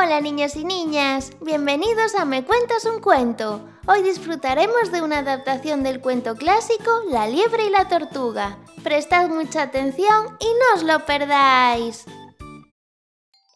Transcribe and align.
Hola 0.00 0.20
niños 0.20 0.54
y 0.54 0.64
niñas, 0.64 1.32
bienvenidos 1.40 2.14
a 2.14 2.24
Me 2.24 2.44
Cuentas 2.44 2.84
un 2.84 3.00
Cuento. 3.00 3.68
Hoy 3.88 4.02
disfrutaremos 4.02 4.92
de 4.92 5.02
una 5.02 5.18
adaptación 5.18 5.82
del 5.82 6.00
cuento 6.00 6.36
clásico 6.36 6.88
La 7.10 7.26
liebre 7.26 7.66
y 7.66 7.70
la 7.70 7.88
tortuga. 7.88 8.58
Prestad 8.84 9.28
mucha 9.28 9.62
atención 9.62 10.36
y 10.38 10.44
no 10.44 10.76
os 10.76 10.84
lo 10.84 11.04
perdáis. 11.04 12.04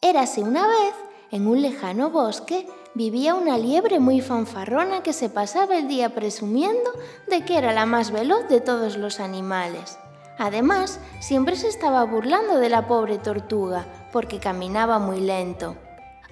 Érase 0.00 0.42
una 0.42 0.66
vez, 0.66 0.94
en 1.30 1.46
un 1.46 1.62
lejano 1.62 2.10
bosque, 2.10 2.66
vivía 2.96 3.36
una 3.36 3.56
liebre 3.56 4.00
muy 4.00 4.20
fanfarrona 4.20 5.04
que 5.04 5.12
se 5.12 5.28
pasaba 5.28 5.78
el 5.78 5.86
día 5.86 6.12
presumiendo 6.12 6.90
de 7.28 7.44
que 7.44 7.56
era 7.56 7.72
la 7.72 7.86
más 7.86 8.10
veloz 8.10 8.48
de 8.48 8.60
todos 8.60 8.96
los 8.96 9.20
animales. 9.20 9.96
Además, 10.38 10.98
siempre 11.20 11.54
se 11.54 11.68
estaba 11.68 12.02
burlando 12.02 12.58
de 12.58 12.68
la 12.68 12.88
pobre 12.88 13.18
tortuga, 13.18 13.86
porque 14.10 14.40
caminaba 14.40 14.98
muy 14.98 15.20
lento. 15.20 15.76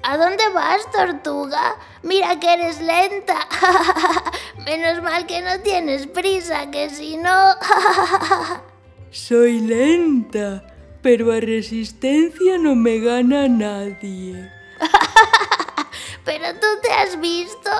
¿A 0.02 0.16
dónde 0.16 0.48
vas, 0.54 0.90
tortuga? 0.90 1.77
Mira 2.02 2.40
que 2.40 2.52
eres 2.52 2.80
lenta. 2.80 3.46
Menos 4.64 5.02
mal 5.02 5.26
que 5.26 5.42
no 5.42 5.60
tienes 5.60 6.06
prisa, 6.06 6.70
que 6.70 6.88
si 6.88 7.16
no... 7.16 7.30
Soy 9.10 9.60
lenta, 9.60 10.64
pero 11.02 11.32
a 11.32 11.40
resistencia 11.40 12.56
no 12.59 12.74
me 12.74 12.98
gana 13.00 13.48
nadie. 13.48 14.50
pero 16.24 16.54
tú 16.54 16.66
te 16.82 16.92
has 16.92 17.20
visto. 17.20 17.70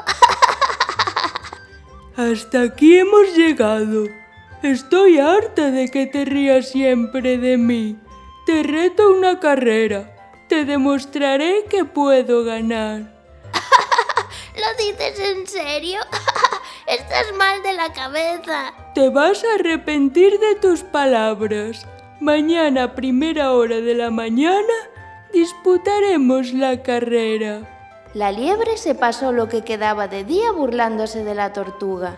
Hasta 2.17 2.63
aquí 2.63 2.99
hemos 2.99 3.35
llegado. 3.35 4.09
Estoy 4.63 5.19
harta 5.19 5.71
de 5.71 5.89
que 5.89 6.07
te 6.07 6.27
rías 6.27 6.69
siempre 6.69 7.39
de 7.39 7.57
mí. 7.57 7.99
Te 8.45 8.63
reto 8.63 9.11
una 9.11 9.41
carrera. 9.41 10.20
Te 10.51 10.65
demostraré 10.65 11.67
que 11.71 11.85
puedo 11.85 12.43
ganar. 12.43 13.03
¿Lo 14.57 14.85
dices 14.85 15.21
en 15.21 15.47
serio? 15.47 16.01
Estás 16.89 17.27
mal 17.39 17.63
de 17.63 17.73
la 17.73 17.93
cabeza. 17.93 18.75
Te 18.93 19.11
vas 19.11 19.45
a 19.45 19.55
arrepentir 19.55 20.41
de 20.41 20.57
tus 20.57 20.83
palabras. 20.83 21.87
Mañana 22.19 22.83
a 22.83 22.95
primera 22.97 23.53
hora 23.53 23.77
de 23.77 23.95
la 23.95 24.11
mañana 24.11 24.75
disputaremos 25.33 26.53
la 26.53 26.83
carrera. 26.83 28.09
La 28.13 28.33
liebre 28.33 28.77
se 28.77 28.97
pasó 28.97 29.31
lo 29.31 29.49
que 29.49 29.63
quedaba 29.63 30.09
de 30.09 30.25
día 30.25 30.51
burlándose 30.51 31.23
de 31.23 31.37
la 31.37 31.53
tortuga. 31.53 32.17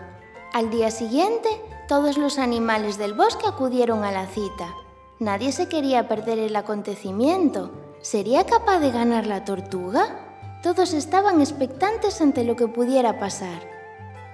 Al 0.53 0.71
día 0.71 0.89
siguiente 0.89 1.49
todos 1.87 2.17
los 2.17 2.39
animales 2.39 2.97
del 2.97 3.13
bosque 3.13 3.45
acudieron 3.45 4.03
a 4.03 4.11
la 4.11 4.25
cita. 4.25 4.73
Nadie 5.19 5.51
se 5.51 5.69
quería 5.69 6.07
perder 6.07 6.39
el 6.39 6.55
acontecimiento. 6.55 7.82
¿Sería 8.03 8.45
capaz 8.45 8.79
de 8.79 8.91
ganar 8.91 9.27
la 9.27 9.45
tortuga? 9.45 10.19
Todos 10.61 10.91
estaban 10.91 11.39
expectantes 11.39 12.19
ante 12.19 12.43
lo 12.43 12.57
que 12.57 12.67
pudiera 12.67 13.17
pasar. 13.17 13.61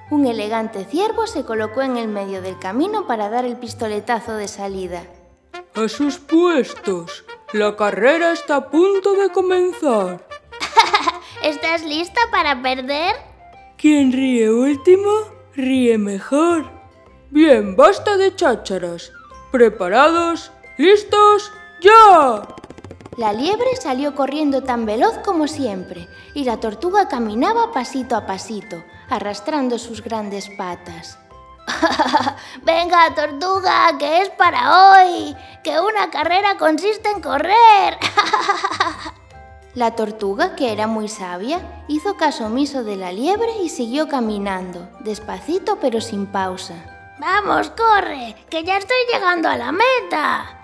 Un 0.09 0.25
elegante 0.25 0.85
ciervo 0.85 1.27
se 1.27 1.45
colocó 1.45 1.83
en 1.83 1.95
el 1.95 2.07
medio 2.07 2.41
del 2.41 2.57
camino 2.57 3.05
para 3.05 3.29
dar 3.29 3.45
el 3.45 3.57
pistoletazo 3.57 4.33
de 4.33 4.47
salida. 4.47 5.03
A 5.75 5.87
sus 5.87 6.17
puestos. 6.17 7.23
La 7.53 7.75
carrera 7.75 8.31
está 8.31 8.55
a 8.55 8.69
punto 8.71 9.13
de 9.13 9.29
comenzar. 9.29 10.25
¿Estás 11.43 11.85
lista 11.85 12.21
para 12.31 12.59
perder? 12.63 13.15
Quien 13.77 14.11
ríe 14.11 14.49
último, 14.49 15.11
ríe 15.55 15.99
mejor. 15.99 16.71
Bien, 17.29 17.75
basta 17.75 18.17
de 18.17 18.35
chácharas. 18.35 19.11
¿Preparados? 19.51 20.51
¿Listos? 20.77 21.51
¡Ya! 21.81 22.47
La 23.17 23.33
liebre 23.33 23.75
salió 23.81 24.15
corriendo 24.15 24.63
tan 24.63 24.85
veloz 24.85 25.17
como 25.25 25.47
siempre, 25.47 26.07
y 26.33 26.43
la 26.43 26.59
tortuga 26.59 27.07
caminaba 27.07 27.71
pasito 27.71 28.15
a 28.15 28.25
pasito, 28.25 28.83
arrastrando 29.09 29.77
sus 29.77 30.03
grandes 30.03 30.49
patas. 30.49 31.17
Venga, 32.63 33.13
tortuga, 33.15 33.97
que 33.97 34.21
es 34.21 34.29
para 34.29 34.93
hoy, 34.93 35.35
que 35.63 35.79
una 35.79 36.09
carrera 36.09 36.57
consiste 36.57 37.09
en 37.09 37.21
correr. 37.21 37.97
la 39.75 39.95
tortuga, 39.95 40.55
que 40.55 40.71
era 40.71 40.87
muy 40.87 41.07
sabia, 41.07 41.83
hizo 41.87 42.15
caso 42.15 42.45
omiso 42.45 42.83
de 42.83 42.95
la 42.95 43.11
liebre 43.11 43.51
y 43.63 43.69
siguió 43.69 44.07
caminando, 44.07 44.87
despacito 45.01 45.77
pero 45.79 46.01
sin 46.01 46.25
pausa. 46.27 46.75
Vamos, 47.19 47.69
corre, 47.71 48.35
que 48.49 48.63
ya 48.63 48.77
estoy 48.77 48.97
llegando 49.11 49.49
a 49.49 49.57
la 49.57 49.71
meta. 49.71 50.57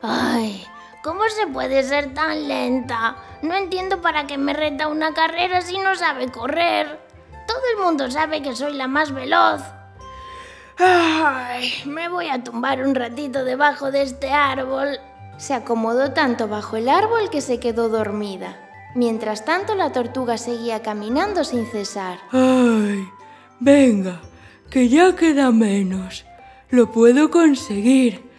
Ay, 0.00 0.66
¿cómo 1.02 1.22
se 1.28 1.46
puede 1.46 1.82
ser 1.82 2.14
tan 2.14 2.48
lenta? 2.48 3.16
No 3.42 3.54
entiendo 3.54 4.00
para 4.00 4.26
qué 4.26 4.38
me 4.38 4.52
reta 4.52 4.88
una 4.88 5.14
carrera 5.14 5.60
si 5.60 5.78
no 5.78 5.94
sabe 5.94 6.30
correr. 6.30 6.98
Todo 7.46 7.60
el 7.74 7.84
mundo 7.84 8.10
sabe 8.10 8.42
que 8.42 8.54
soy 8.54 8.74
la 8.74 8.88
más 8.88 9.12
veloz. 9.12 9.62
Ay, 10.78 11.72
me 11.86 12.08
voy 12.08 12.28
a 12.28 12.42
tumbar 12.44 12.82
un 12.86 12.94
ratito 12.94 13.44
debajo 13.44 13.90
de 13.90 14.02
este 14.02 14.30
árbol. 14.30 14.98
Se 15.36 15.54
acomodó 15.54 16.12
tanto 16.12 16.46
bajo 16.46 16.76
el 16.76 16.88
árbol 16.88 17.30
que 17.30 17.40
se 17.40 17.58
quedó 17.58 17.88
dormida. 17.88 18.56
Mientras 18.94 19.44
tanto, 19.44 19.74
la 19.74 19.92
tortuga 19.92 20.38
seguía 20.38 20.82
caminando 20.82 21.44
sin 21.44 21.66
cesar. 21.66 22.18
¡Ay! 22.32 23.08
Venga, 23.60 24.20
que 24.70 24.88
ya 24.88 25.14
queda 25.16 25.50
menos. 25.50 26.24
Lo 26.70 26.90
puedo 26.90 27.30
conseguir. 27.30 28.30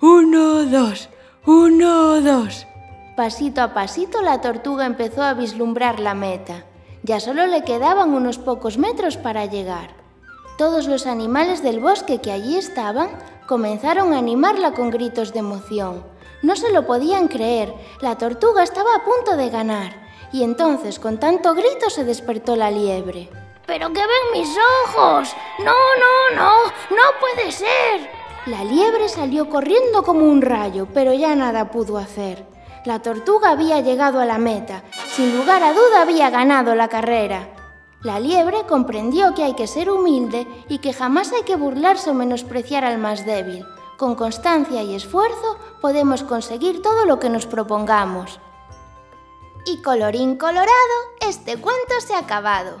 Uno, 0.00 0.64
dos, 0.64 1.08
uno, 1.46 2.20
dos. 2.20 2.66
Pasito 3.14 3.62
a 3.62 3.72
pasito 3.72 4.20
la 4.20 4.40
tortuga 4.40 4.84
empezó 4.84 5.22
a 5.22 5.34
vislumbrar 5.34 6.00
la 6.00 6.12
meta. 6.12 6.64
Ya 7.04 7.20
solo 7.20 7.46
le 7.46 7.62
quedaban 7.62 8.14
unos 8.14 8.38
pocos 8.38 8.78
metros 8.78 9.16
para 9.16 9.46
llegar. 9.46 9.90
Todos 10.58 10.88
los 10.88 11.06
animales 11.06 11.62
del 11.62 11.78
bosque 11.78 12.20
que 12.20 12.32
allí 12.32 12.56
estaban 12.56 13.10
comenzaron 13.46 14.12
a 14.12 14.18
animarla 14.18 14.72
con 14.72 14.90
gritos 14.90 15.32
de 15.32 15.38
emoción. 15.38 16.02
No 16.42 16.56
se 16.56 16.72
lo 16.72 16.84
podían 16.84 17.28
creer, 17.28 17.72
la 18.00 18.18
tortuga 18.18 18.64
estaba 18.64 18.96
a 18.96 19.04
punto 19.04 19.36
de 19.36 19.48
ganar. 19.48 19.92
Y 20.32 20.42
entonces 20.42 20.98
con 20.98 21.20
tanto 21.20 21.54
grito 21.54 21.90
se 21.90 22.04
despertó 22.04 22.56
la 22.56 22.72
liebre. 22.72 23.30
¿Pero 23.66 23.92
qué 23.92 24.00
ven 24.00 24.40
mis 24.40 24.48
ojos? 24.88 25.34
No, 25.60 25.72
no, 25.72 26.36
no, 26.36 26.64
no 26.90 27.02
puede 27.20 27.52
ser. 27.52 28.15
La 28.46 28.62
liebre 28.62 29.08
salió 29.08 29.50
corriendo 29.50 30.04
como 30.04 30.24
un 30.24 30.40
rayo, 30.40 30.86
pero 30.94 31.12
ya 31.12 31.34
nada 31.34 31.72
pudo 31.72 31.98
hacer. 31.98 32.46
La 32.84 33.02
tortuga 33.02 33.50
había 33.50 33.80
llegado 33.80 34.20
a 34.20 34.24
la 34.24 34.38
meta. 34.38 34.84
Sin 35.08 35.36
lugar 35.36 35.64
a 35.64 35.72
duda 35.72 36.02
había 36.02 36.30
ganado 36.30 36.76
la 36.76 36.86
carrera. 36.86 37.48
La 38.02 38.20
liebre 38.20 38.58
comprendió 38.68 39.34
que 39.34 39.42
hay 39.42 39.54
que 39.54 39.66
ser 39.66 39.90
humilde 39.90 40.46
y 40.68 40.78
que 40.78 40.92
jamás 40.92 41.32
hay 41.32 41.42
que 41.42 41.56
burlarse 41.56 42.10
o 42.10 42.14
menospreciar 42.14 42.84
al 42.84 42.98
más 42.98 43.26
débil. 43.26 43.66
Con 43.98 44.14
constancia 44.14 44.80
y 44.84 44.94
esfuerzo 44.94 45.58
podemos 45.80 46.22
conseguir 46.22 46.82
todo 46.82 47.04
lo 47.04 47.18
que 47.18 47.30
nos 47.30 47.46
propongamos. 47.46 48.38
Y 49.64 49.82
colorín 49.82 50.36
colorado, 50.36 50.96
este 51.20 51.56
cuento 51.56 51.94
se 52.00 52.14
ha 52.14 52.20
acabado. 52.20 52.80